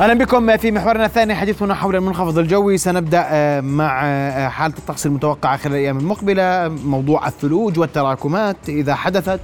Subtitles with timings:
[0.00, 2.78] أهلا بكم في محورنا الثاني حديثنا حول المنخفض الجوي.
[2.78, 6.68] سنبدأ آه، مع آه، حالة الطقس المتوقعة خلال الأيام المقبلة.
[6.68, 9.40] موضوع الثلوج والتراكمات إذا حدثت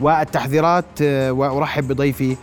[0.00, 2.36] والتحذيرات آه، وأرحب بضيفي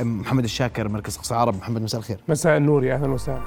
[0.00, 1.56] محمد الشاكر مركز أقصى عرب.
[1.56, 2.18] محمد مساء الخير.
[2.28, 3.40] مساء النور يا أهلا وسهلا.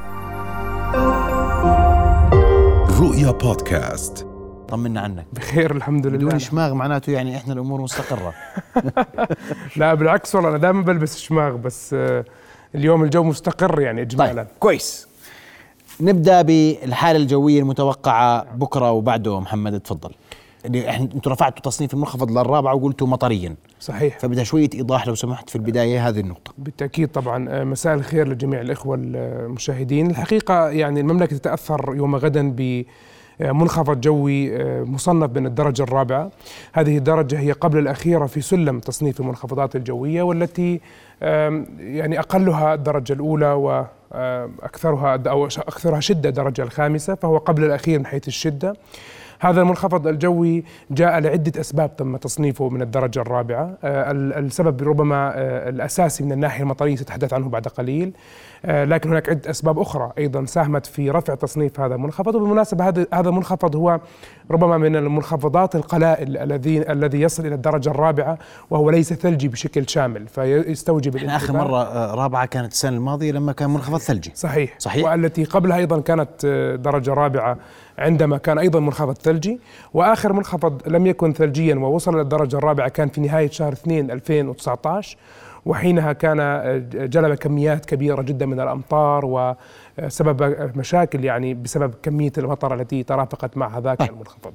[3.00, 4.28] رؤيا بودكاست.
[4.68, 5.26] طمنا عنك.
[5.34, 6.18] بخير الحمد لله.
[6.18, 8.34] بدون شماغ معناته يعني إحنا الأمور مستقرة.
[9.78, 11.96] لا بالعكس والله أنا دائما بلبس شماغ بس
[12.76, 14.44] اليوم الجو مستقر يعني اجمالا.
[14.44, 15.08] طيب كويس.
[16.02, 20.12] نبدأ بالحالة الجوية المتوقعة بكرة وبعده محمد تفضل.
[20.66, 23.56] اللي إحنا أنتم رفعتوا تصنيف المنخفض للرابعة وقلتوا مطريا.
[23.80, 24.20] صحيح.
[24.20, 26.54] فبدها شوية إيضاح لو سمحت في البداية هذه النقطة.
[26.58, 30.10] بالتأكيد طبعا آه، مساء الخير لجميع الإخوة المشاهدين.
[30.10, 32.86] الحقيقة يعني المملكة تتأثر يوم غدا ب
[33.40, 36.32] منخفض جوي آه، مصنف من الدرجة الرابعة.
[36.74, 40.82] هذه الدرجة هي قبل الأخيرة في سلم تصنيف المنخفضات الجوية والتي
[41.80, 48.28] يعني أقلها الدرجة الأولى وأكثرها أو أكثرها شدة الدرجة الخامسة فهو قبل الأخير من حيث
[48.28, 48.74] الشدة.
[49.40, 53.78] هذا المنخفض الجوي جاء لعدة أسباب تم تصنيفه من الدرجة الرابعة.
[53.84, 58.14] آه، السبب ربما آه، الأساسي من الناحية المطرية سأتحدث عنه بعد قليل.
[58.66, 62.36] آه، لكن هناك عدة أسباب أخرى أيضا ساهمت في رفع تصنيف هذا المنخفض.
[62.36, 64.00] وبالمناسبة هذا هذا المنخفض هو
[64.52, 68.38] ربما من المنخفضات القلائل الذي الذي يصل إلى الدرجة الرابعة
[68.70, 73.70] وهو ليس ثلجي بشكل شامل فيستوجب إحنا آخر مرة رابعة كانت السنة الماضية لما كان
[73.70, 74.32] منخفض ثلجي.
[74.36, 74.76] صحيح.
[74.80, 76.46] صحيح؟ والتي قبلها أيضا كانت
[76.84, 77.58] درجة رابعة.
[78.00, 79.60] عندما كان أيضا منخفض ثلجي
[79.94, 85.18] وآخر منخفض لم يكن ثلجيا ووصل للدرجة الرابعة كان في نهاية شهر 2 2019
[85.66, 86.40] وحينها كان
[86.94, 89.56] جلب كميات كبيرة جدا من الأمطار
[90.06, 94.10] وسبب مشاكل يعني بسبب كمية المطر التي ترافقت مع هذاك طيب.
[94.10, 94.54] المنخفض.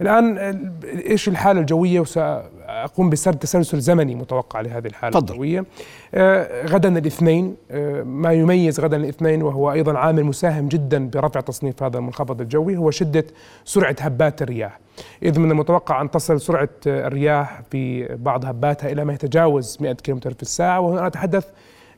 [0.00, 0.38] الآن
[0.84, 5.32] إيش الحالة الجوية؟ وسأقوم بسرد تسلسل زمني متوقع لهذه الحالة فضل.
[5.32, 5.64] الجوية.
[6.14, 11.82] آه غدا الاثنين آه ما يميز غدا الاثنين وهو أيضا عامل مساهم جدا برفع تصنيف
[11.82, 13.24] هذا المنخفض الجوي هو شدة
[13.64, 14.78] سرعة هبات الرياح.
[15.22, 20.20] إذ من المتوقع أن تصل سرعة الرياح في بعض هباتها إلى ما يتجاوز 100 كم
[20.20, 21.46] في الساعة وهنا أتحدث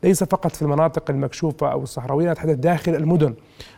[0.04, 3.34] ليس فقط في المناطق المكشوفة أو الصحراوية أتحدث داخل المدن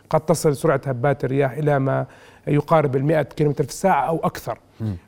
[0.09, 2.05] قد تصل سرعة هبات الرياح إلى ما
[2.47, 4.59] يقارب ال 100 كم في الساعة أو أكثر.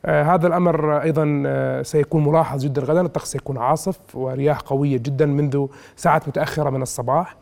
[0.06, 3.02] آه هذا الأمر أيضا آه سيكون ملاحظ جدا غدا.
[3.02, 5.66] الطقس سيكون عاصف ورياح قوية جدا منذ
[5.96, 7.36] ساعات متأخرة من الصباح.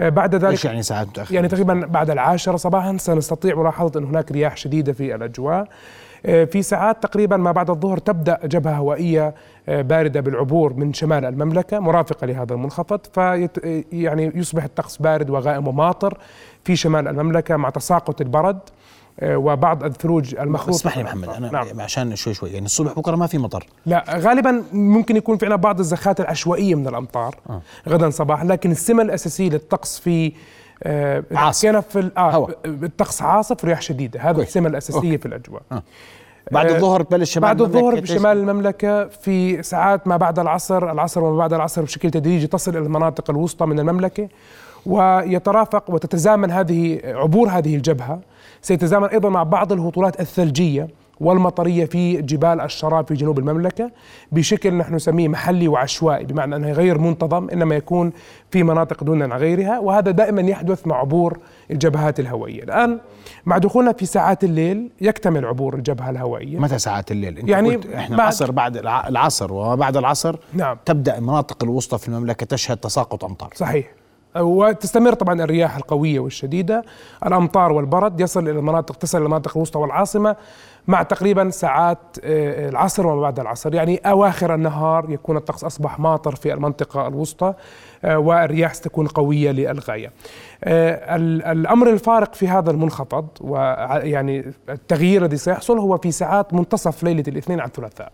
[0.00, 4.04] آه بعد ذلك إيش يعني ساعات متأخرة؟ يعني تقريبا بعد العاشرة صباحا سنستطيع ملاحظة أن
[4.04, 5.68] هناك رياح شديدة في الأجواء.
[6.24, 9.34] في ساعات تقريبا ما بعد الظهر تبدأ جبهة هوائية
[9.68, 15.68] آه، باردة بالعبور من شمال المملكة مرافقة لهذا المنخفض في يعني يصبح الطقس بارد وغائم
[15.68, 16.18] وماطر
[16.64, 18.58] في شمال المملكة مع تساقط البرد
[19.20, 21.80] آه، وبعض الثلوج المخلوط اسمح لي محمد أنا نعم.
[21.80, 25.78] عشان شوي شوي يعني الصبح بكرة ما في مطر لا غالبا ممكن يكون في بعض
[25.78, 27.62] الزخات العشوائية من الأمطار آه.
[27.88, 30.32] غدا صباحا لكن السمة الأساسية للطقس في
[30.82, 31.88] آه عاصف.
[31.88, 34.20] في آه الطقس عاصف رياح شديدة.
[34.20, 35.18] هذا السمة الأساسية أوكي.
[35.18, 35.62] في الأجواء.
[35.72, 35.82] آه.
[36.52, 41.24] بعد آه الظهر تبلش شمال بعد الظهر بشمال المملكة في ساعات ما بعد العصر العصر
[41.24, 44.28] وما بعد العصر بشكل تدريجي تصل إلى المناطق الوسطى من المملكة
[44.86, 48.20] ويترافق وتتزامن هذه عبور هذه الجبهة.
[48.62, 50.88] سيتزامن أيضا مع بعض الهطولات الثلجية.
[51.20, 53.90] والمطرية في جبال الشراب في جنوب المملكة.
[54.32, 58.12] بشكل نحن نسميه محلي وعشوائي بمعنى أنه غير منتظم إنما يكون
[58.50, 61.38] في مناطق دون عن غيرها وهذا دائما يحدث مع عبور
[61.70, 62.62] الجبهات الهوائية.
[62.62, 62.98] الآن
[63.46, 66.58] مع دخولنا في ساعات الليل يكتمل عبور الجبهة الهوائية.
[66.58, 70.76] متى ساعات الليل؟ أنت يعني قلت إحنا بعد العصر بعد العصر وما بعد العصر نعم.
[70.84, 73.50] تبدأ المناطق الوسطى في المملكة تشهد تساقط أمطار.
[73.54, 73.99] صحيح.
[74.36, 76.84] وتستمر طبعا الرياح القوية والشديدة.
[77.26, 80.36] الأمطار والبرد يصل إلى المناطق تصل إلى المناطق الوسطى والعاصمة
[80.88, 83.74] مع تقريبا ساعات آه، العصر وما بعد العصر.
[83.74, 87.54] يعني أواخر النهار يكون الطقس أصبح ماطر في المنطقة الوسطى
[88.04, 90.12] آه، والرياح ستكون قوية للغاية.
[90.64, 91.16] آه،
[91.52, 97.60] الأمر الفارق في هذا المنخفض ويعني التغيير الذي سيحصل هو في ساعات منتصف ليلة الاثنين
[97.60, 98.12] على الثلاثاء.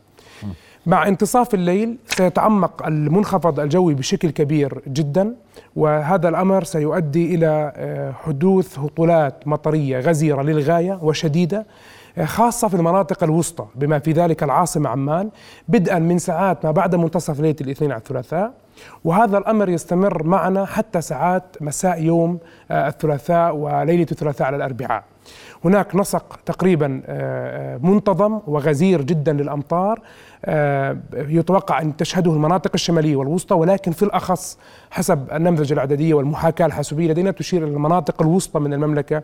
[0.87, 5.35] مع انتصاف الليل سيتعمق المنخفض الجوي بشكل كبير جدا
[5.77, 11.67] وهذا الأمر سيؤدي إلى آه، حدوث هطولات مطرية غزيرة للغاية وشديدة
[12.19, 15.31] آه، خاصة في المناطق الوسطى بما في ذلك العاصمة عمان
[15.69, 18.53] بدءا من ساعات ما بعد منتصف ليلة الاثنين على الثلاثاء.
[19.05, 22.39] وهذا الأمر يستمر معنا حتى ساعات مساء يوم
[22.71, 25.05] آه، الثلاثاء وليلة الثلاثاء على الأربعاء.
[25.65, 27.03] هناك نسق تقريبا
[27.83, 30.01] منتظم وغزير جدا للأمطار
[31.15, 34.59] يتوقع أن تشهده المناطق الشمالية والوسطى ولكن في الأخص
[34.91, 39.23] حسب النمذجة الاعداديه والمحاكاة الحاسوبية لدينا تشير إلى المناطق الوسطى من المملكة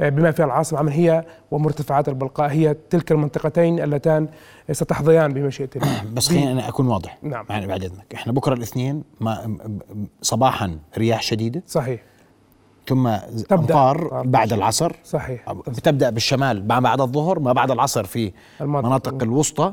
[0.00, 0.78] بما فيها العاصمة.
[0.78, 4.28] عمان هي ومرتفعات البلقاء هي تلك المنطقتين اللتان
[4.72, 6.04] ستحظيان بمشيئة الله.
[6.14, 7.18] بس خليني أنا أكون واضح.
[7.22, 7.44] نعم.
[7.50, 9.56] يعني بعد إذنك إحنا بكرة الاثنين ما
[10.22, 11.62] صباحا رياح شديدة.
[11.66, 12.00] صحيح.
[12.86, 13.06] ثم
[13.52, 14.92] امطار بعد العصر.
[15.04, 15.52] صحيح.
[15.52, 19.22] بتبدا بالشمال ما بعد الظهر ما بعد العصر في المناطق.
[19.22, 19.72] الوسطى.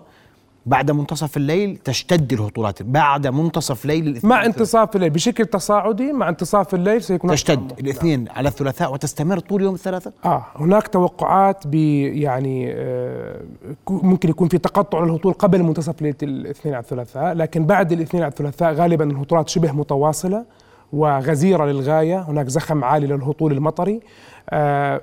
[0.67, 4.29] بعد منتصف الليل تشتد الهطولات بعد منتصف ليل الاثنين.
[4.29, 8.35] مع انتصاف الليل بشكل تصاعدي مع انتصاف الليل سيكون تشتد الاثنين نعم.
[8.35, 13.41] على الثلاثاء وتستمر طول يوم الثلاثاء؟ آه هناك توقعات ب يعني آه
[13.89, 18.29] ممكن يكون في تقطع للهطول قبل منتصف ليلة الاثنين على الثلاثاء لكن بعد الاثنين على
[18.29, 20.45] الثلاثاء غالبا الهطولات شبه متواصلة
[20.93, 23.99] وغزيرة للغاية هناك زخم عالي للهطول المطري.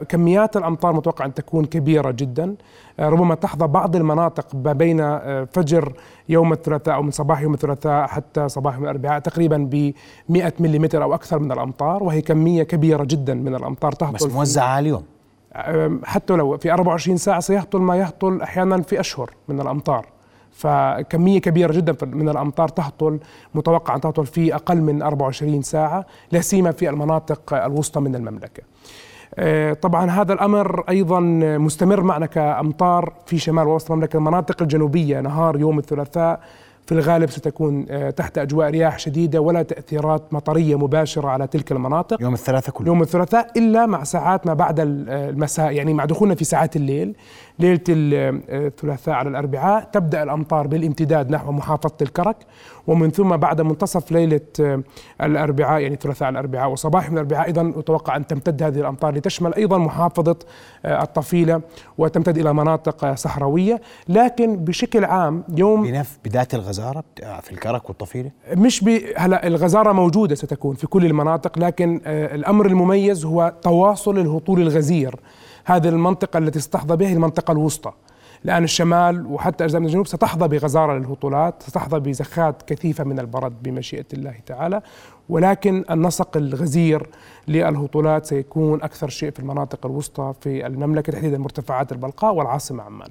[0.08, 2.54] كميات الأمطار متوقع أن تكون كبيرة جدا.
[3.00, 5.92] آه ربما تحظى بعض المناطق ما بين آه فجر
[6.28, 9.92] يوم الثلاثاء أو من صباح يوم الثلاثاء حتى صباح يوم الأربعاء تقريبا ب
[10.28, 14.64] 100 ملم أو أكثر من الأمطار وهي كمية كبيرة جدا من الأمطار تهطل بس موزعة
[14.66, 15.02] على اليوم.
[15.52, 20.06] آه، حتى لو في 24 ساعة سيهطل ما يهطل أحيانا في أشهر من الأمطار.
[20.52, 23.18] فكمية كبيرة جدا من الأمطار تهطل
[23.54, 28.62] متوقع أن تهطل في أقل من 24 ساعة لا سيما في المناطق الوسطى من المملكة.
[28.62, 29.03] آه،
[29.82, 31.20] طبعا هذا الأمر أيضا
[31.58, 36.40] مستمر معنا كأمطار في شمال ووسط المملكة المناطق الجنوبية نهار يوم الثلاثاء
[36.86, 42.22] في الغالب ستكون آه، تحت أجواء رياح شديدة ولا تأثيرات مطرية مباشرة على تلك المناطق.
[42.22, 42.86] يوم الثلاثاء كله.
[42.86, 47.14] يوم الثلاثاء إلا مع ساعات ما بعد المساء يعني مع دخولنا في ساعات الليل.
[47.58, 52.36] ليلة الثلاثاء على الأربعاء تبدأ الأمطار بالامتداد نحو محافظة الكرك
[52.86, 54.40] ومن ثم بعد منتصف ليلة
[55.22, 59.78] الأربعاء يعني ثلاثاء الأربعاء وصباح من الأربعاء أيضا يتوقع أن تمتد هذه الأمطار لتشمل أيضا
[59.78, 60.36] محافظة
[60.84, 61.60] آه، الطفيلة
[61.98, 63.80] وتمتد إلى مناطق صحراوية.
[64.08, 69.00] لكن بشكل عام يوم بنف بذات الغزارة في الكرك والطفيلة؟ مش ب...
[69.16, 75.16] هلا الغزارة موجودة ستكون في كل المناطق لكن آه، الأمر المميز هو تواصل الهطول الغزير.
[75.64, 77.92] هذه المنطقة التي ستحظى بها المنطقة الوسطى.
[78.44, 84.06] الآن الشمال وحتى أجزاء من الجنوب ستحظى بغزارة للهطولات ستحظى بزخات كثيفة من البرد بمشيئة
[84.12, 84.82] الله تعالى.
[85.28, 87.06] ولكن النسق الغزير
[87.48, 93.10] للهطولات سيكون أكثر شيء في المناطق الوسطى في المملكة تحديدا مرتفعات البلقاء والعاصمة عمان.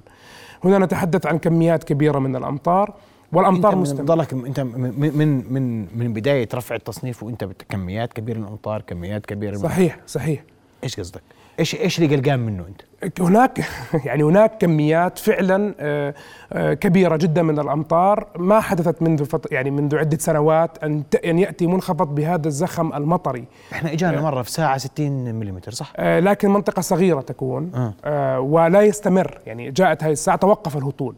[0.64, 2.94] هنا نتحدث عن كميات كبيرة من الأمطار
[3.32, 4.26] والأمطار مستمرة.
[4.32, 9.56] أنت من من من من بداية رفع التصنيف وأنت كميات كبيرة من الأمطار كميات كبيرة
[9.56, 10.44] صحيح صحيح.
[10.84, 11.22] إيش قصدك؟
[11.60, 12.82] إيش إيش اللي قلقان منه أنت؟
[13.20, 13.64] هناك
[14.06, 16.14] يعني هناك كميات فعلا آه،
[16.52, 21.38] آه، كبيرة جدا من الأمطار ما حدثت منذ فط يعني منذ عدة سنوات أن أن
[21.38, 23.44] يأتي منخفض بهذا الزخم المطري.
[23.72, 28.40] إحنا إجانا آه، مرة في ساعة 60 ملم صح؟ لكن منطقة صغيرة تكون آه.
[28.40, 31.14] ولا يستمر يعني جاءت هذه الساعة توقف الهطول.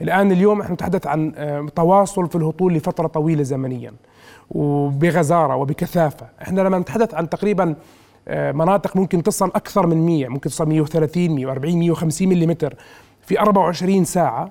[0.00, 1.32] الآن اليوم إحنا نتحدث عن
[1.76, 3.92] تواصل في الهطول لفترة طويلة زمنيا
[4.50, 7.74] وبغزارة وبكثافة، إحنا لما نتحدث عن تقريبا
[8.28, 12.56] مناطق ممكن تصل أكثر من 100 ممكن تصل 130 140 150 ملم
[13.22, 14.50] في 24 ساعة.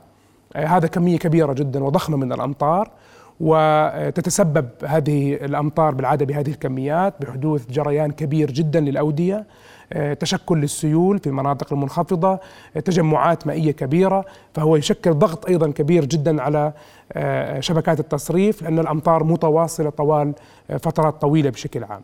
[0.56, 2.92] آه، هذا كمية كبيرة جدا وضخمة من الأمطار
[3.40, 9.46] وتتسبب هذه الأمطار بالعادة بهذه الكميات بحدوث جريان كبير جدا للأودية
[9.94, 12.40] آه، تشكل للسيول في المناطق المنخفضة
[12.86, 14.26] تجمعات مائية كبيرة.
[14.54, 16.74] فهو يشكل ضغط أيضا كبير جدا على
[17.60, 20.34] شبكات التصريف لأن الأمطار متواصلة طوال
[20.80, 22.02] فترات طويلة بشكل عام.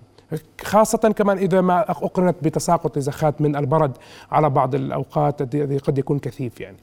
[0.61, 3.97] خاصة كمان إذا ما أقرنت بتساقط زخات من البرد
[4.31, 6.77] على بعض الأوقات الذي قد يكون كثيف يعني.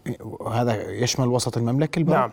[0.53, 2.31] هذا يشمل وسط المملكة البرد؟ نعم.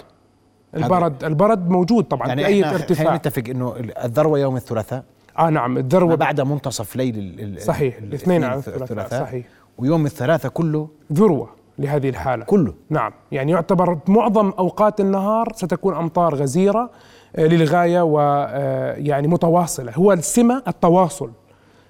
[0.76, 3.16] البرد البرد موجود طبعا يعني أي ارتفاع.
[3.16, 5.04] نتفق إنه الذروة يوم الثلاثاء.
[5.40, 9.22] آه نعم الذروة بعد منتصف ليل صحيح الاثنين على الثلاثاء.
[9.22, 9.46] صحيح.
[9.78, 12.46] ويوم الثلاثاء كله ذروة لهذه الحالة.
[12.46, 12.74] كله.
[12.90, 16.90] نعم يعني يعتبر معظم أوقات النهار ستكون أمطار غزيرة
[17.38, 19.92] للغاية ويعني آه، متواصلة.
[19.96, 21.32] هو السمة التواصل.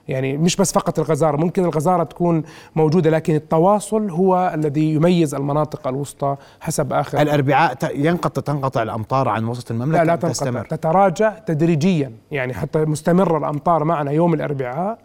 [0.07, 2.43] يعني مش بس فقط الغزارة ممكن الغزارة تكون
[2.75, 9.45] موجودة لكن التواصل هو الذي يميز المناطق الوسطى حسب آخر الأربعاء ينقطع تنقطع الأمطار عن
[9.45, 10.29] وسط المملكة؟ لا لا تنقطع.
[10.29, 10.65] تستمر.
[10.65, 12.11] تتراجع تدريجيا.
[12.31, 14.97] يعني حتى مستمر الأمطار معنا يوم الأربعاء آه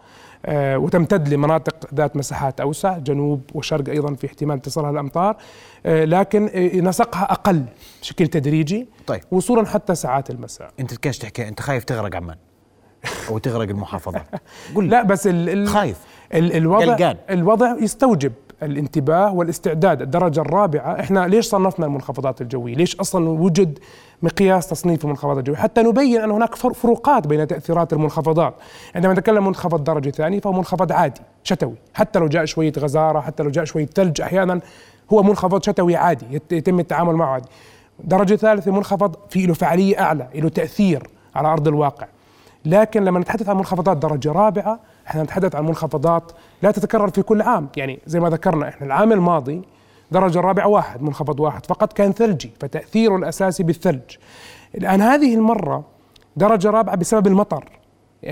[0.49, 5.37] وتمتد لمناطق ذات مساحات أوسع جنوب وشرق أيضا في احتمال تصلها الأمطار.
[5.87, 7.65] آه لكن آه نسقها أقل
[8.01, 9.21] بشكل تدريجي طيب.
[9.31, 10.71] وصولا حتى ساعات المساء.
[10.81, 12.37] أنت كيف تحكي؟ أنت خايف تغرق عمان؟
[13.29, 14.27] أو تغرق المحافظات
[14.75, 15.99] قل لا بس ال ال خايف.
[16.35, 17.17] ال الوضع قلقان.
[17.31, 18.33] الوضع يستوجب.
[18.63, 21.01] الانتباه والاستعداد الدرجة الرابعة.
[21.01, 23.79] إحنا ليش صنفنا المنخفضات الجوية؟ ليش أصلا وجد
[24.23, 28.55] مقياس تصنيف المنخفضات الجوية؟ حتى نبين أن هناك فروقات بين تأثيرات المنخفضات.
[28.95, 31.75] عندما نتكلم منخفض درجة ثانية فهو منخفض عادي شتوي.
[31.95, 34.61] حتى لو جاء شوية غزارة حتى لو جاء شوية ثلج أحيانا
[35.13, 37.49] هو منخفض شتوي عادي يتم التعامل معه عادي.
[38.05, 42.07] درجة ثالثة منخفض في له فعالية أعلى له تأثير على أرض الواقع.
[42.65, 46.33] لكن لما نتحدث عن منخفضات درجة رابعة إحنا نتحدث عن منخفضات
[46.63, 47.69] لا تتكرر في كل عام.
[47.77, 49.63] يعني زي ما ذكرنا إحنا العام الماضي
[50.11, 54.17] درجة رابعة واحد منخفض واحد فقط كان ثلجي فتأثيره الأساسي بالثلج.
[54.75, 55.85] الآن هذه المرة
[56.37, 57.65] درجة رابعة بسبب المطر.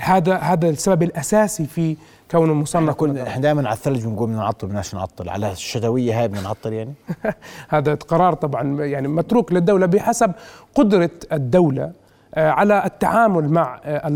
[0.02, 1.96] هذا هذا السبب الأساسي في
[2.30, 5.28] كون المصنف إحنا كنا إحنا دائما على الثلج بنقول بدنا نعطل بدناش نعطل.
[5.28, 6.94] على الشتوية هاي بدنا نعطل يعني.
[7.68, 10.32] هذا قرار طبعا يعني متروك للدولة بحسب
[10.74, 12.01] قدرة الدولة
[12.36, 14.08] على التعامل مع آه،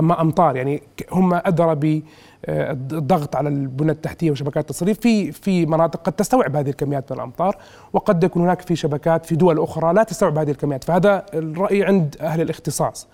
[0.00, 5.00] الامطار يعني هم أدرى بالضغط على البنى التحتية وشبكات التصريف.
[5.00, 7.56] في في مناطق قد تستوعب هذه الكميات من الأمطار
[7.92, 10.84] وقد يكون هناك في شبكات في دول أخرى لا تستوعب هذه الكميات.
[10.84, 13.08] فهذا الرأي عند أهل الاختصاص.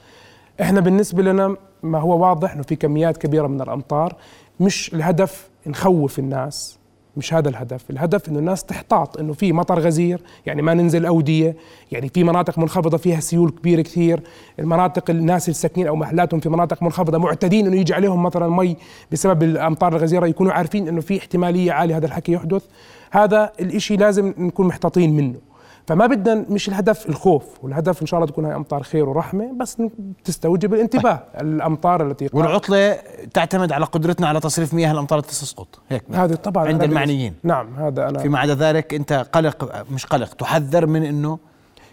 [0.61, 4.17] إحنا بالنسبة لنا ما هو واضح إنه في كميات كبيرة من الأمطار
[4.61, 6.80] مش الهدف نخوف الناس.
[7.17, 7.91] مش هذا الهدف.
[7.91, 11.57] الهدف إنه الناس تحتاط إنه في مطر غزير يعني ما ننزل أودية
[11.93, 14.21] يعني في مناطق منخفضة فيها سيول كبيرة كثير.
[14.59, 18.77] المناطق الناس الساكنين أو محلاتهم في مناطق منخفضة معتدين إنه يجي عليهم مثلا مي
[19.13, 22.63] بسبب الأمطار الغزيرة يكونوا عارفين إنه في احتمالية عالية هذا الحكي يحدث.
[23.11, 25.50] هذا الإشي لازم نكون محتاطين منه.
[25.91, 29.83] فما بدنا مش الهدف الخوف والهدف إن شاء الله تكون هاي أمطار خير ورحمة بس
[30.25, 31.21] تستوجب الانتباه.
[31.35, 31.47] طيب.
[31.47, 32.97] الأمطار التي والعطلة
[33.35, 35.81] تعتمد على قدرتنا على تصريف مياه الأمطار التي تسقط.
[35.89, 36.03] هيك.
[36.13, 37.35] هذا طبعا عند المعنيين.
[37.43, 41.39] نعم هذا أنا فيما عدا ذلك أنت قلق مش قلق تحذر من إنه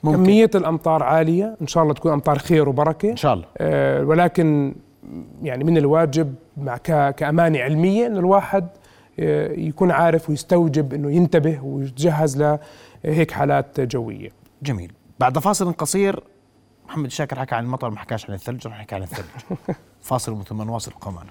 [0.04, 0.18] ممكن.
[0.18, 3.12] كمية الأمطار عالية إن شاء الله تكون أمطار خير وبركة.
[3.12, 3.46] إن شاء الله.
[3.58, 4.76] آه ولكن
[5.44, 6.78] يعني من الواجب مع
[7.12, 8.68] كأمانة علمية انه الواحد
[9.20, 12.58] آه، يكون عارف ويستوجب إنه ينتبه ويتجهز
[13.14, 14.30] هيك حالات جوية.
[14.62, 14.92] جميل.
[15.20, 16.24] بعد فاصل قصير
[16.88, 19.26] محمد شاكر حكى عن المطر ما حكاش عن الثلج رح نحكي عن الثلج.
[20.02, 21.30] فاصل ثم نواصل قمانا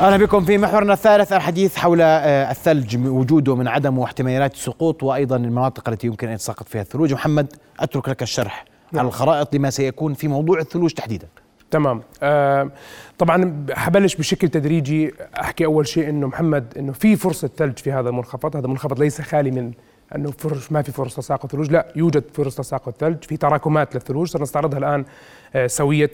[0.00, 5.36] أهلا بكم في محورنا الثالث الحديث حول آه، الثلج وجوده من عدمه واحتمالات السقوط وأيضا
[5.36, 7.12] المناطق التي يمكن أن يتساقط فيها الثلوج.
[7.12, 9.00] محمد أترك لك الشرح نعم.
[9.00, 11.26] على الخرائط لما سيكون في موضوع الثلوج تحديدا.
[11.74, 12.00] تمام.
[12.22, 12.70] آه
[13.18, 18.08] طبعا حبلش بشكل تدريجي أحكي أول شيء إنه محمد إنه في فرصة ثلج في هذا
[18.08, 18.56] المنخفض.
[18.56, 19.72] هذا المنخفض ليس خالي من
[20.14, 21.70] إنه فرص ما في فرص تساقط ثلوج.
[21.70, 23.24] لا يوجد فرص تساقط ثلج.
[23.24, 24.28] في تراكمات للثلوج.
[24.28, 25.04] سنستعرضها الآن
[25.54, 26.10] آه سوية.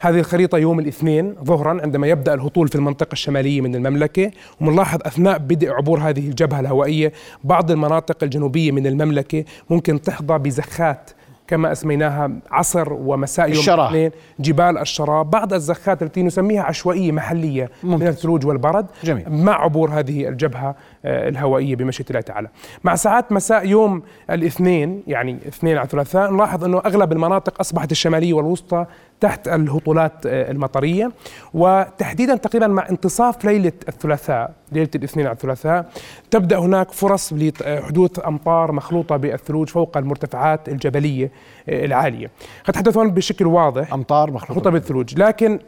[0.00, 4.30] هذه الخريطة يوم الاثنين ظهرا عندما يبدأ الهطول في المنطقة الشمالية من المملكة
[4.60, 7.12] ومنلاحظ أثناء بدء عبور هذه الجبهة الهوائية
[7.44, 11.10] بعض المناطق الجنوبية من المملكة ممكن تحظى بزخات
[11.52, 18.04] كما أسميناها عصر ومساء يوم الاثنين جبال الشراب بعض الزخات التي نسميها عشوائية محلية ممكن.
[18.04, 19.24] من الثلوج والبرد جميل.
[19.30, 22.48] مع عبور هذه الجبهة آه، الهوائية بمشيئة الله تعالى
[22.84, 28.32] مع ساعات مساء يوم الاثنين يعني اثنين على الثلاثاء نلاحظ أنه أغلب المناطق أصبحت الشمالية
[28.32, 28.86] والوسطى
[29.22, 31.12] تحت الهطولات آه، المطرية.
[31.54, 35.90] وتحديدا تقريبا مع انتصاف ليلة الثلاثاء ليلة الاثنين على الثلاثاء
[36.30, 41.30] تبدأ هناك فرص لحدوث أمطار مخلوطة بالثلوج فوق المرتفعات الجبلية
[41.68, 42.30] آه، العالية.
[42.64, 43.92] قد تحدثون بشكل واضح.
[43.92, 45.18] أمطار مخلوطة بالثلوج.
[45.18, 45.58] لكن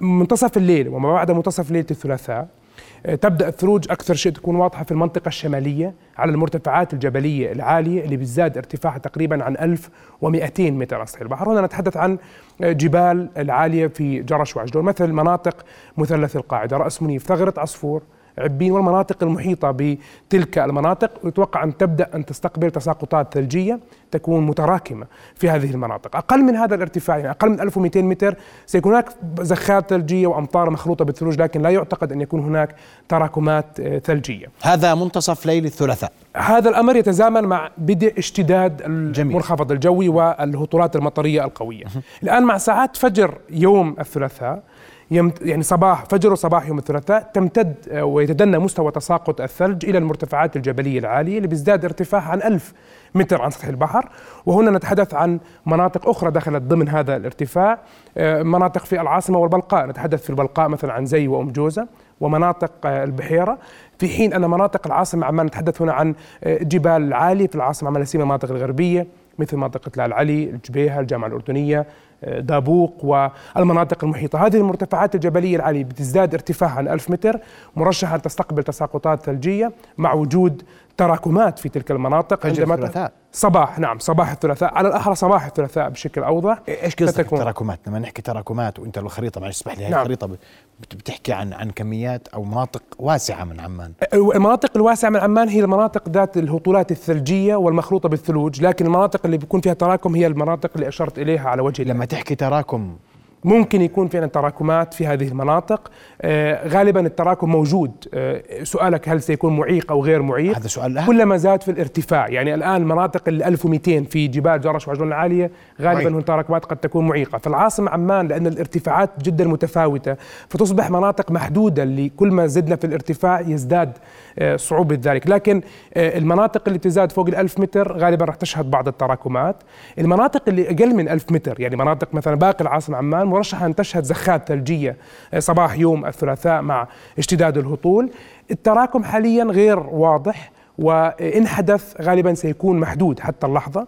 [0.00, 2.59] منتصف الليل وما بعد منتصف ليلة الثلاثاء آه،
[3.04, 8.56] تبدأ الثلوج أكثر شيء تكون واضحة في المنطقة الشمالية على المرتفعات الجبلية العالية اللي بيزداد
[8.56, 11.52] ارتفاعها تقريبا عن 1200 متر على سطح البحر.
[11.52, 12.18] هنا نتحدث عن
[12.62, 15.64] آه، جبال العالية في جرش وعجلون مثل مناطق
[15.96, 16.76] مثلث القاعدة.
[16.76, 18.02] رأس منيف ثغرة عصفور
[18.38, 25.50] عبين والمناطق المحيطة بتلك المناطق يتوقع أن تبدأ أن تستقبل تساقطات ثلجية تكون متراكمة في
[25.50, 26.16] هذه المناطق.
[26.16, 28.34] أقل من هذا الارتفاع يعني أقل من 1200 متر
[28.66, 29.08] سيكون هناك
[29.40, 32.74] زخات ثلجية وأمطار مخلوطة بالثلوج لكن لا يعتقد أن يكون هناك
[33.08, 34.46] تراكمات آه، ثلجية.
[34.62, 36.12] هذا منتصف ليل الثلاثاء.
[36.36, 38.82] هذا الأمر يتزامن مع بدء اشتداد
[39.18, 41.84] المنخفض الجوي والهطولات المطرية القوية.
[42.22, 44.62] الآن مع ساعات فجر يوم الثلاثاء
[45.10, 50.98] يعني صباح فجر وصباح يوم الثلاثاء تمتد آه، ويتدنى مستوى تساقط الثلج إلى المرتفعات الجبلية
[50.98, 52.72] العالية اللي بيزداد ارتفاعها عن ألف
[53.14, 54.08] متر عن سطح البحر.
[54.46, 57.78] وهنا نتحدث عن مناطق أخرى دخلت ضمن هذا الارتفاع
[58.16, 59.86] آه، مناطق في العاصمة والبلقاء.
[59.86, 61.88] نتحدث في البلقاء مثلا عن زي وأم جوزة
[62.20, 63.58] ومناطق آه، البحيرة.
[63.98, 66.14] في حين أن مناطق العاصمة عمان نتحدث هنا عن
[66.46, 69.06] جبال عالية في العاصمة عمان سيما المناطق الغربية
[69.38, 71.86] مثل منطقة العلي علي الجبيهة الجامعة الأردنية
[72.22, 74.46] دابوق والمناطق المحيطة.
[74.46, 77.40] هذه المرتفعات الجبلية العالية بتزداد ارتفاعها عن 1000 متر
[77.76, 80.62] مرشحة تستقبل تساقطات ثلجية مع وجود
[81.04, 83.12] تراكمات في تلك المناطق فجر عندما الثلاثاء.
[83.32, 86.62] صباح نعم صباح الثلاثاء على الأحرى صباح الثلاثاء بشكل أوضح.
[86.68, 90.00] إيش قصدك التراكمات لما نحكي تراكمات وأنت الخريطة معلش اسمح لي هاي نعم.
[90.00, 93.92] الخريطه بت- بتحكي عن عن كميات أو مناطق واسعة من عمان.
[94.14, 99.60] المناطق الواسعة من عمان هي المناطق ذات الهطولات الثلجية والمخلوطة بالثلوج لكن المناطق اللي بيكون
[99.60, 102.96] فيها تراكم هي المناطق اللي أشرت إليها على وجه لما تحكي تراكم
[103.44, 105.90] ممكن يكون فعلا تراكمات في هذه المناطق.
[106.22, 107.92] آه غالبا التراكم موجود.
[108.14, 111.06] آه سؤالك هل سيكون معيق أو غير معيق؟ هذا سؤال أهم.
[111.06, 116.02] كلما زاد في الارتفاع يعني الآن مناطق ال 1200 في جبال جرش وعجلون العالية غالبا
[116.02, 116.16] معيق.
[116.16, 117.38] هن تراكمات قد تكون معيقة.
[117.38, 120.16] في العاصمة عمان لأن الارتفاعات جدا متفاوتة
[120.48, 123.98] فتصبح مناطق محدودة اللي كل ما زدنا في الارتفاع يزداد
[124.38, 125.26] آه، صعوبة ذلك.
[125.26, 125.62] لكن
[125.96, 129.56] المناطق اللي تزداد فوق الألف متر غالبا راح تشهد بعض التراكمات.
[129.98, 134.04] المناطق اللي أقل من ألف متر يعني مناطق مثلا باقي العاصمة عمان مرشحة أن تشهد
[134.04, 134.96] زخات ثلجية
[135.34, 138.10] آه، صباح يوم الثلاثاء مع اشتداد الهطول.
[138.50, 140.50] التراكم حاليا غير واضح.
[140.80, 143.86] وإن حدث غالبا سيكون محدود حتى اللحظة.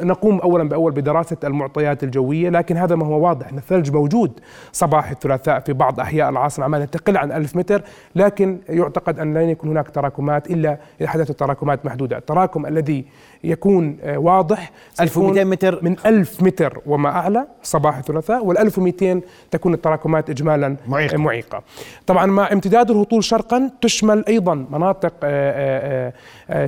[0.00, 4.40] نقوم أولا بأول بدراسة المعطيات الجوية لكن هذا ما هو واضح أن الثلج موجود.
[4.72, 7.82] صباح الثلاثاء في بعض أحياء العاصمة عمان تقل عن ألف متر
[8.16, 12.18] لكن يعتقد أن لن يكون هناك تراكمات إلا إذا حدثت تراكمات محدودة.
[12.18, 13.04] التراكم الذي
[13.44, 15.84] يكون آه، واضح سيكون 1200 متر.
[15.84, 21.16] من ألف متر وما أعلى صباح الثلاثاء وال 1200 تكون التراكمات إجمالا معيقة.
[21.16, 21.62] معيقة.
[22.06, 26.12] طبعا مع امتداد الهطول شرقا تشمل أيضا مناطق آه، آه، آه،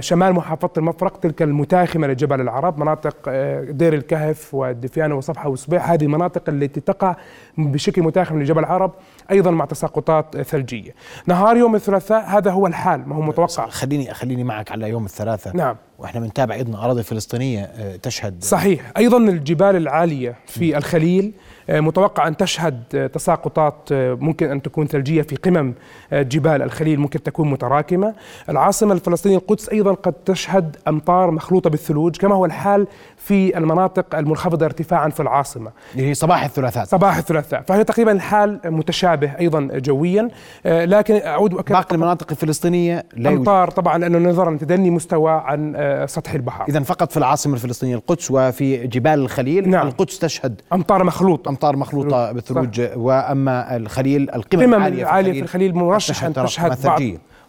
[0.00, 6.04] شمال محافظة المفرق تلك المتاخمة لجبل العرب مناطق آه، دير الكهف والدفيانة وصفحة وصبيح هذه
[6.04, 7.16] المناطق التي تقع
[7.58, 8.92] بشكل متاخم لجبل العرب
[9.30, 10.94] أيضا مع تساقطات ثلجية.
[11.26, 13.68] نهار يوم الثلاثاء هذا هو الحال ما هو متوقع.
[13.68, 15.56] خليني خليني معك على يوم الثلاثاء.
[15.56, 15.76] نعم.
[15.98, 18.44] وإحنا بنتابع أيضا أراضي فلسطينية آه، تشهد.
[18.44, 18.92] صحيح.
[18.96, 24.86] أيضا الجبال العالية في الخليل آه، متوقع أن تشهد آه، تساقطات آه، ممكن أن تكون
[24.86, 25.74] ثلجية في قمم
[26.12, 28.14] آه، جبال الخليل ممكن تكون متراكمة.
[28.48, 34.66] العاصمة الفلسطينية القدس أيضا قد تشهد أمطار مخلوطة بالثلوج كما هو الحال في المناطق المنخفضة
[34.66, 35.70] ارتفاعا في العاصمة.
[35.94, 36.84] اللي هي صباح الثلاثاء.
[36.84, 37.62] صباح الثلاثاء.
[37.62, 40.28] فهي تقريبا الحال متشابه أيضا جويا.
[40.66, 45.72] آه، لكن أعود واكرر باقي المناطق الفلسطينية لا أمطار طبعا لأنه نظرا لتدني مستوى عن
[45.76, 46.64] آه، سطح البحر.
[46.68, 49.86] اذا فقط في العاصمة الفلسطينية القدس وفي جبال الخليل نعم.
[49.86, 56.46] القدس تشهد أمطار مخلوطه امطار مخلوطة بالثلوج وأما الخليل القمم العالية في الخليل تشهد أن
[56.46, 57.02] تشهد بعض.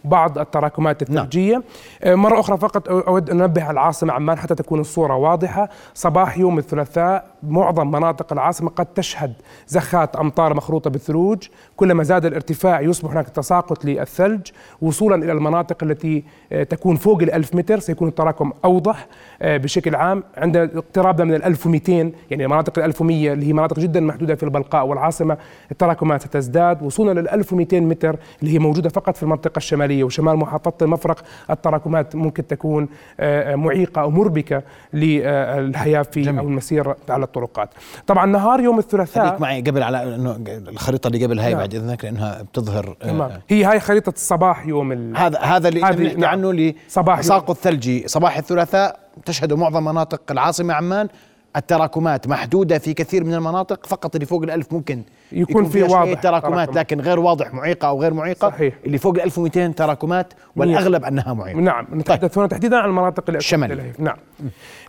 [0.06, 1.18] بعض التراكمات نعم.
[1.18, 1.62] الثلجية.
[2.02, 5.68] آه، مرة أخرى فقط أود أن أنبه على العاصمة عمان حتى تكون الصورة واضحة.
[5.94, 9.32] صباح يوم الثلاثاء معظم مناطق العاصمة قد تشهد
[9.68, 11.48] زخات أمطار مخلوطة بالثلوج.
[11.76, 14.48] كلما زاد الارتفاع يصبح هناك تساقط للثلج.
[14.82, 19.06] وصولا إلى المناطق التي آه، تكون فوق الألف متر سيكون التراكم أوضح
[19.42, 20.24] آه، بشكل عام.
[20.36, 24.42] عند اقترابنا من الألف ومئتين يعني مناطق الألف ومية اللي هي مناطق جدا محدودة في
[24.42, 25.36] البلقاء والعاصمة
[25.70, 29.95] التراكمات ستزداد وصولا للألف ومئتين متر اللي هي موجودة فقط في المنطقة الشمالية.
[30.04, 32.88] وشمال محافظة المفرق التراكمات ممكن تكون
[33.20, 36.38] آه، آه، معيقة أو مربكة للحياة في جميل.
[36.38, 37.68] أو المسير على الطرقات
[38.06, 41.60] طبعا نهار يوم خليك الثلاثاء معي قبل على إنه الخريطة اللي قبل هاي نعم.
[41.60, 45.16] بعد إذنك لأنها بتظهر آه، تمام هي هاي خريطة الصباح يوم ال...
[45.16, 46.30] هذا هذا اللي بنحكي نعم.
[46.30, 51.08] عنه صباح لتساقط ثلجي صباح الثلاثاء تشهد معظم مناطق العاصمة عمان
[51.56, 55.98] التراكمات محدودة في كثير من المناطق فقط اللي فوق الألف ممكن يكون في فيها شوية
[56.00, 56.78] واضح تراكمات تراكم.
[56.78, 58.74] لكن غير واضح معيقة أو غير معيقة صحيح.
[58.86, 63.38] اللي فوق ال 1200 تراكمات والأغلب أنها معيقة نعم نتحدث هنا تحديدا عن المناطق اللي
[63.38, 63.74] الشمالية.
[63.74, 64.16] الشمالية نعم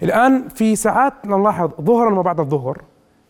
[0.04, 2.82] الآن في ساعات نلاحظ ظهرا وبعد الظهر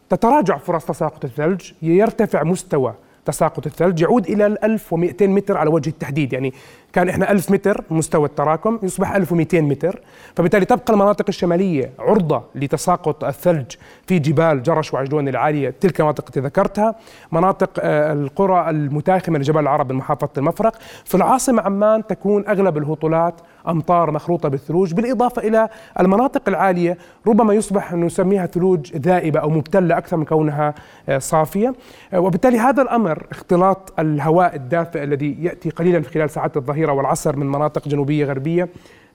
[0.10, 2.94] تتراجع فرص تساقط الثلج يرتفع مستوى
[3.26, 6.54] تساقط الثلج يعود إلى ال 1200 متر على وجه التحديد يعني
[6.98, 10.02] كان إحنا 1000 متر مستوى التراكم يصبح 1200 متر.
[10.36, 13.66] فبالتالي تبقى المناطق الشمالية عرضة لتساقط الثلج
[14.08, 16.96] في جبال جرش وعجلون العالية تلك المناطق التي ذكرتها.
[17.32, 20.76] مناطق آه، القرى المتاخمة لجبل العرب من محافظة المفرق.
[21.06, 23.34] في العاصمة عمان تكون أغلب الهطولات
[23.68, 24.94] أمطار مخلوطة بالثلوج.
[24.94, 30.76] بالإضافة إلى المناطق العالية ربما يصبح نسميها ثلوج ذائبة أو مبتلة أكثر من كونها
[31.10, 31.74] آه، صافية.
[32.14, 37.36] آه، وبالتالي هذا الأمر اختلاط الهواء الدافئ الذي يأتي قليلا في خلال ساعات الظهيرة والعصر
[37.36, 38.70] من مناطق جنوبية غربية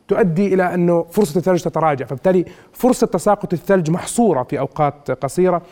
[0.09, 5.63] تؤدي إلى أنه فرصة الثلج تتراجع فبالتالي فرصة تساقط الثلج محصورة في أوقات قصيرة.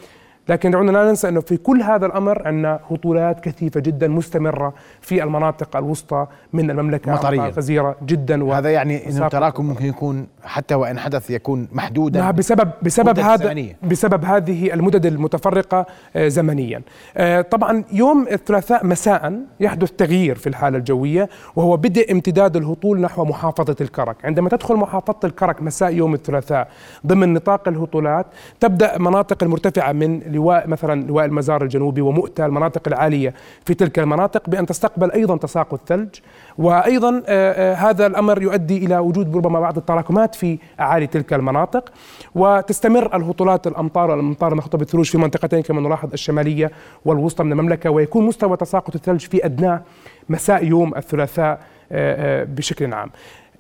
[0.50, 5.22] لكن دعونا لا ننسى أنه في كل هذا الأمر عندنا هطولات كثيفة جدا مستمرة في
[5.22, 7.38] المناطق الوسطى من المملكة مطرية.
[7.38, 12.70] أمطار غزيرة جدا وهذا يعني إنه التراكم ممكن يكون حتى وإن حدث يكون محدودا بسبب
[12.82, 13.76] بسبب هذا زمنية.
[13.82, 15.86] بسبب هذه المدد المتفرقة
[16.16, 16.82] آه، زمنيا.
[17.16, 23.24] آه، طبعا يوم الثلاثاء مساء يحدث تغيير في الحالة الجوية وهو بدء امتداد الهطول نحو
[23.24, 26.68] محافظة الكرك، عندما تدخل محافظة الكرك مساء يوم الثلاثاء
[27.06, 28.26] ضمن نطاق الهطولات
[28.60, 34.50] تبدأ مناطق المرتفعة من لواء مثلا لواء المزار الجنوبي ومؤتة المناطق العالية في تلك المناطق
[34.50, 36.08] بأن تستقبل أيضا تساقط ثلج
[36.58, 41.92] وأيضا آه، هذا الأمر يؤدي إلى وجود ربما بعض التراكمات في أعالي تلك المناطق.
[42.34, 46.70] وتستمر الهطولات الأمطار والأمطار المخطوطة بالثلوج في منطقتين كما نلاحظ الشمالية
[47.04, 49.82] والوسطى من المملكة ويكون مستوى تساقط الثلج في أدناه
[50.28, 51.60] مساء يوم الثلاثاء
[52.44, 53.10] بشكل عام.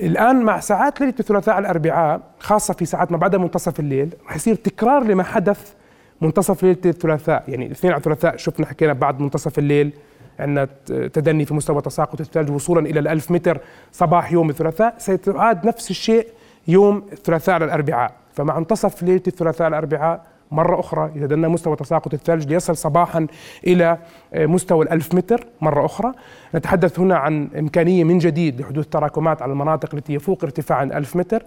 [0.00, 4.54] الآن مع ساعات ليلة الثلاثاء الأربعاء خاصة في ساعات ما بعد منتصف الليل رح يصير
[4.54, 5.72] تكرار لما حدث
[6.20, 9.92] منتصف ليله الثلاثاء يعني الاثنين على الثلاثاء شفنا حكينا بعد منتصف الليل
[10.40, 13.58] عندنا تدني في مستوى تساقط الثلج وصولا إلى الألف متر
[13.92, 14.94] صباح يوم الثلاثاء.
[14.98, 16.26] سيتعاد نفس الشيء
[16.68, 18.12] يوم الثلاثاء الأربعاء.
[18.32, 23.26] فمع منتصف ليله الثلاثاء الأربعاء مرة أخرى يتدنى مستوى تساقط الثلج ليصل صباحا
[23.66, 23.98] إلى
[24.34, 26.12] آه، مستوى الألف متر مرة أخرى.
[26.54, 31.42] نتحدث هنا عن إمكانية من جديد لحدوث تراكمات على المناطق التي يفوق ارتفاعا ألف متر.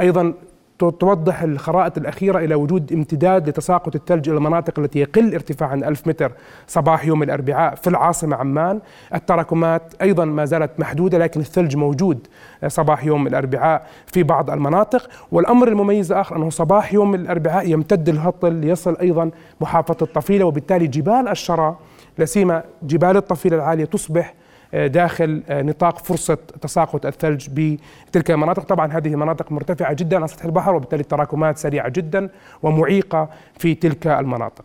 [0.00, 0.34] أيضا
[0.78, 6.32] توضح الخرائط الأخيرة إلى وجود امتداد لتساقط الثلج إلى المناطق التي يقل ارتفاعا ألف متر
[6.66, 8.80] صباح يوم الأربعاء في العاصمة عمان.
[9.14, 12.26] التراكمات أيضا ما زالت محدودة لكن الثلج موجود
[12.66, 15.08] صباح يوم الأربعاء في بعض المناطق.
[15.32, 21.28] والأمر المميز الآخر أنه صباح يوم الأربعاء يمتد الهطل ليصل أيضا محافظة الطفيلة وبالتالي جبال
[21.28, 21.76] الشرى
[22.18, 24.34] لا سيما جبال الطفيلة العالية تصبح
[24.72, 28.62] داخل نطاق فرصة تساقط الثلج بتلك المناطق.
[28.62, 32.28] طبعا هذه المناطق مرتفعة جدا على سطح البحر وبالتالي التراكمات سريعة جدا
[32.62, 34.64] ومعيقة في تلك المناطق.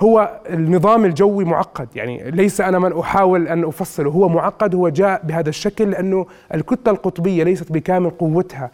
[0.00, 5.20] هو النظام الجوي معقد يعني ليس أنا من أحاول أن أفصله هو معقد هو جاء
[5.24, 8.70] بهذا الشكل لأنه الكتلة القطبية ليست بكامل قوتها.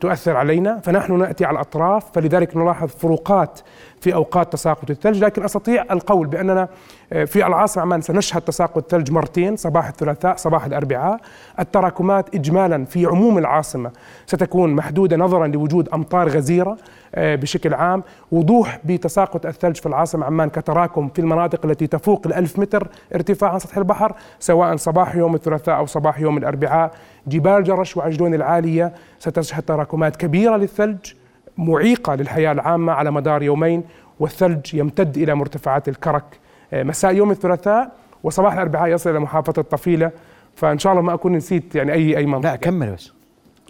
[0.00, 3.60] تؤثر علينا فنحن نأتي على الأطراف فلذلك نلاحظ فروقات
[4.00, 5.24] في أوقات تساقط الثلج.
[5.24, 6.68] لكن أستطيع القول بأننا
[7.12, 11.20] آه، في العاصمة عمان سنشهد تساقط ثلج مرتين صباح الثلاثاء صباح الأربعاء.
[11.58, 13.90] التراكمات اجمالا في عموم العاصمة
[14.26, 16.76] ستكون محدودة نظرا لوجود أمطار غزيرة
[17.14, 18.02] آه، بشكل عام.
[18.32, 23.58] وضوح بتساقط الثلج في العاصمة عمان كتراكم في المناطق التي تفوق الألف متر ارتفاع عن
[23.58, 26.90] سطح البحر سواء صباح يوم الثلاثاء أو صباح يوم الأربعاء.
[27.26, 31.12] جبال جرش وعجلون العالية ستشهد تراكمات كبيرة للثلج
[31.58, 33.84] معيقة للحياة العامة على مدار يومين
[34.20, 36.24] والثلج يمتد إلى مرتفعات الكرك.
[36.72, 40.10] آه، مساء يوم الثلاثاء وصباح الأربعاء يصل إلى محافظة الطفيلة.
[40.54, 42.50] فإن شاء الله ما أكون نسيت يعني أي أي منطقة.
[42.50, 43.12] لا كمل بس.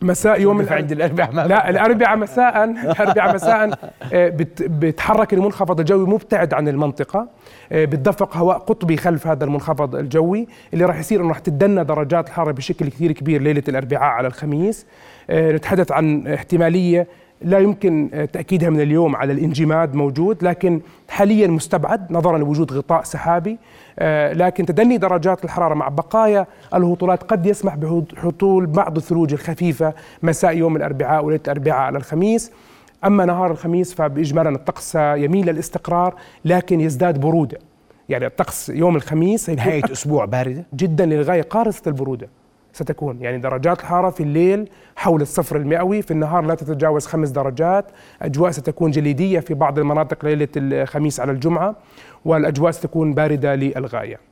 [0.02, 3.70] مساء يوم عند الأربعاء لا الأربعاء مساء الأربعاء مساء.
[4.12, 7.28] آه، بتحرك المنخفض الجوي مبتعد عن المنطقة.
[7.72, 12.28] آه، بتدفق هواء قطبي خلف هذا المنخفض الجوي اللي راح يصير إنه راح تدنى درجات
[12.28, 14.86] الحرارة بشكل كثير كبير ليلة الأربعاء على الخميس.
[15.30, 17.06] آه، نتحدث عن احتمالية
[17.42, 23.58] لا يمكن تأكيدها من اليوم على الانجماد موجود لكن حاليا مستبعد نظرا لوجود غطاء سحابي
[23.98, 30.56] آه، لكن تدني درجات الحرارة مع بقايا الهطولات قد يسمح بحصول بعض الثلوج الخفيفة مساء
[30.56, 32.52] يوم الأربعاء وليلة الأربعاء على الخميس.
[33.04, 37.58] أما نهار الخميس فبإجمالا الطقس يميل للاستقرار لكن يزداد برودة.
[38.08, 42.28] يعني الطقس يوم الخميس نهاية أسبوع باردة؟ جدا للغاية قارصة البرودة.
[42.72, 43.20] ستكون.
[43.20, 47.90] يعني درجات الحرارة في الليل حول الصفر المئوي في النهار لا تتجاوز خمس درجات.
[48.22, 51.76] أجواء ستكون جليدية في بعض المناطق ليلة الخميس على الجمعة
[52.24, 54.30] والأجواء ستكون باردة للغاية.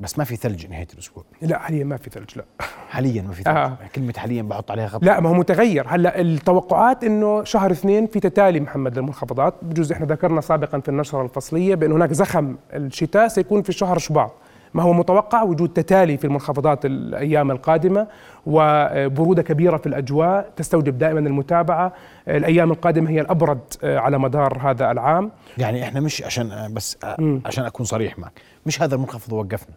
[0.00, 1.24] بس ما في ثلج نهاية الأسبوع.
[1.42, 2.44] لا حاليا ما في ثلج لا.
[2.88, 3.56] حاليا ما في ثلج.
[3.56, 3.78] آه.
[3.94, 5.04] كلمة حاليا بحط عليها خط.
[5.04, 5.86] لا ما هو متغير.
[5.88, 9.54] هلأ التوقعات إنه شهر اثنين في تتالي محمد للمنخفضات.
[9.62, 14.32] بجوز إحنا ذكرنا سابقا في النشرة الفصلية بأن هناك زخم الشتاء سيكون في شهر شباط.
[14.74, 18.06] ما هو متوقع؟ وجود تتالي في المنخفضات الأيام القادمة
[18.46, 21.92] وبرودة كبيرة في الأجواء تستوجب دائما المتابعة.
[22.28, 25.30] الأيام القادمة هي الأبرد على مدار هذا العام.
[25.58, 26.98] يعني إحنا مش عشان بس
[27.44, 28.32] عشان أكون صريح معك
[28.66, 29.74] مش هذا المنخفض وقفنا؟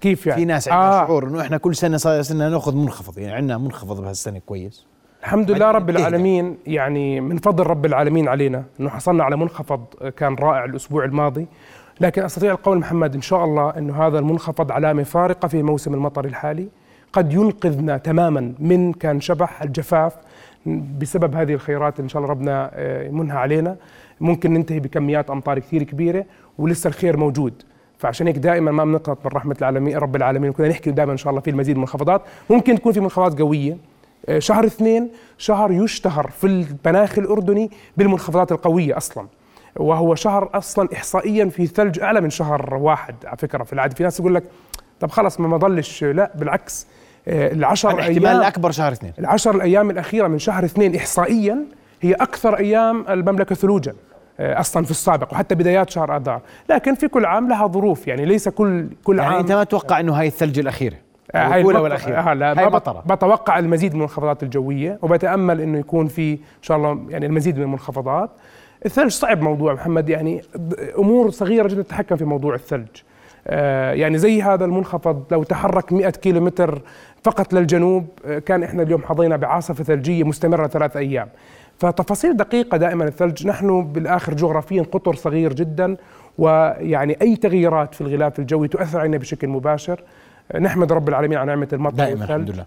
[0.00, 1.06] كيف يعني؟ في ناس عندها آه.
[1.06, 4.86] شعور إنه إحنا كل سنة صرنا نأخذ منخفض يعني عندنا منخفض بهالسنة كويس.
[5.22, 9.84] الحمد لله رب العالمين يعني من فضل رب العالمين علينا إنه حصلنا على منخفض
[10.16, 11.46] كان رائع الأسبوع الماضي.
[12.02, 16.24] لكن أستطيع القول محمد إن شاء الله انه هذا المنخفض علامة فارقة في موسم المطر
[16.24, 16.68] الحالي.
[17.12, 20.12] قد ينقذنا تماما من كان شبح الجفاف
[20.98, 23.76] بسبب هذه الخيرات إن شاء الله ربنا آه، يمنها علينا.
[24.20, 26.24] ممكن ننتهي بكميات أمطار كثير كبيرة
[26.58, 27.62] ولسه الخير موجود.
[27.98, 31.30] فعشان هيك دائما ما بنقنط من رحمة العالمين رب العالمين وكنا نحكي دائما إن شاء
[31.30, 33.76] الله في المزيد من المنخفضات ممكن تكون في منخفضات قوية.
[34.28, 39.26] آه، شهر اثنين شهر يشتهر في المناخ الأردني بالمنخفضات القوية أصلا.
[39.76, 43.14] وهو شهر أصلا احصائيا في ثلج أعلى من شهر واحد.
[43.24, 44.44] على فكرة في العاده في ناس يقول لك
[45.00, 46.04] طب خلص ما ضلش.
[46.04, 46.86] لا بالعكس.
[47.28, 49.12] آه، العشر الاحتمال أيام الأكبر شهر اثنين.
[49.18, 51.58] العشر الأيام الأخيرة من شهر اثنين احصائيا
[52.00, 53.94] هي أكثر أيام المملكة ثلوجا
[54.40, 56.40] آه، أصلا في السابق وحتى بدايات شهر آذار.
[56.68, 58.08] لكن في كل عام لها ظروف.
[58.08, 60.96] يعني ليس كل كل يعني عام أنت ما تتوقع إنه هاي الثلج الأخيرة؟
[61.34, 62.30] آه، الأولى والأخيرة.
[62.30, 66.76] آه لا هاي مطره بتوقع المزيد من المنخفضات الجوية وبتأمل إنه يكون في إن شاء
[66.76, 68.30] الله يعني المزيد من المنخفضات.
[68.86, 70.42] الثلج صعب موضوع محمد يعني
[70.98, 72.88] أمور صغيرة جدا تتحكم في موضوع الثلج.
[73.46, 76.82] آه، يعني زي هذا المنخفض لو تحرك 100 كيلو متر
[77.22, 81.28] فقط للجنوب آه، كان إحنا اليوم حظينا بعاصفة ثلجية مستمرة ثلاث أيام.
[81.78, 83.46] فتفاصيل دقيقة دائما الثلج.
[83.46, 85.96] نحن بالآخر جغرافيا قطر صغير جدا
[86.38, 90.00] ويعني أي تغييرات في الغلاف الجوي تؤثر علينا بشكل مباشر.
[90.60, 92.66] نحمد رب العالمين على نعمة المطر دائما الحمد لله.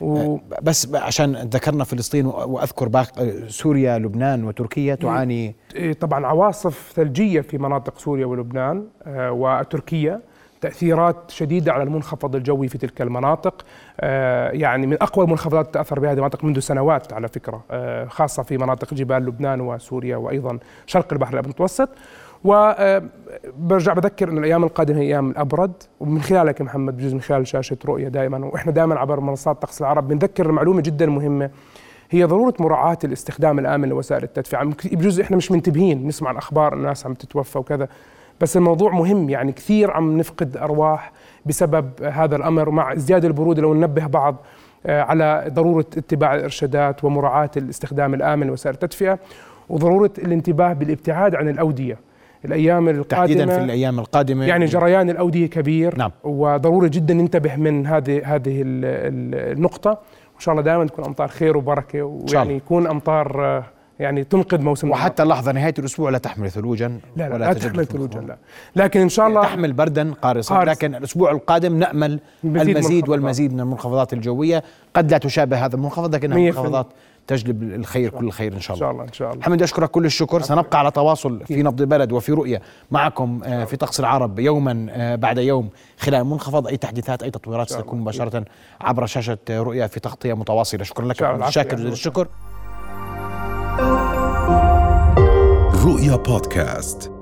[0.00, 0.38] و...
[0.62, 5.54] بس عشان ذكرنا فلسطين وأذكر باقي سوريا لبنان وتركيا تعاني.
[5.74, 10.20] إيه، طبعا عواصف ثلجية في مناطق سوريا ولبنان آه، وتركيا
[10.60, 13.64] تأثيرات شديدة على المنخفض الجوي في تلك المناطق.
[14.00, 18.58] آه، يعني من أقوى المنخفضات تأثر بهذه المناطق منذ سنوات على فكرة آه، خاصة في
[18.58, 21.88] مناطق جبال لبنان وسوريا وأيضا شرق البحر المتوسط.
[22.44, 27.76] وبرجع بذكر ان الأيام القادمة هي أيام الأبرد ومن خلالك محمد بجوز من خلال شاشة
[27.86, 31.50] رؤية دائما وإحنا دائما عبر منصات طقس العرب بنذكر معلومة جدا مهمة
[32.10, 34.62] هي ضرورة مراعاة الاستخدام الآمن لوسائل التدفئة.
[34.84, 37.88] بجوز إحنا مش منتبهين نسمع عن أخبار الناس عم تتوفى وكذا
[38.40, 41.12] بس الموضوع مهم يعني كثير عم نفقد أرواح
[41.46, 44.36] بسبب هذا الأمر مع ازدياد البرودة لو ننبه بعض
[44.86, 49.18] آه، على ضرورة اتباع الإرشادات ومراعاة الاستخدام الآمن لوسائل التدفئة
[49.68, 51.98] وضرورة الانتباه بالابتعاد عن الأودية.
[52.46, 54.46] الأيام القادمه تحديدا في الأيام القادمة.
[54.46, 55.98] يعني جريان الأودية كبير.
[55.98, 56.10] نعم.
[56.24, 59.90] وضروري جدا ننتبه من هذه هذه النقطة.
[59.90, 63.64] وإن شاء الله دائما تكون أمطار خير وبركة ويعني يكون أمطار آه،
[63.98, 67.86] يعني تنقذ موسم وحتى اللحظه نهاية الأسبوع لا تحمل ثلوجا لا لا, ولا لا تحمل
[67.86, 68.36] ثلوجا لا.
[68.76, 70.54] لكن إن شاء الله تحمل بردا قارصا.
[70.54, 70.68] قارص.
[70.68, 74.62] لكن الأسبوع القادم نأمل المزيد والمزيد من المنخفضات الجوية.
[74.94, 76.86] قد لا تشابه هذا المنخفض لكنها منخفضات
[77.26, 78.90] تجلب الخير كل الخير إن شاء الله.
[78.90, 79.42] إن شاء الله إن شاء الله.
[79.44, 80.42] حمد أشكرك كل الشكر.
[80.42, 85.14] سنبقى على تواصل في نبض البلد وفي رؤية معكم آه، في طقس العرب يوما آه،
[85.14, 88.44] بعد يوم خلال المنخفض أي تحديثات أي تطويرات ستكون مباشرة
[88.80, 90.84] عبر شاشة رؤية في تغطية متواصلة.
[90.84, 92.28] شكرا لك شاكر الشكر
[95.84, 97.15] رؤيا بودكاست.